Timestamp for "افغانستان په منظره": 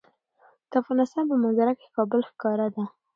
0.81-1.73